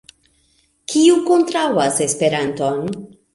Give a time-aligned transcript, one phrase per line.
[0.93, 2.83] Kiu kontraŭas Esperanton?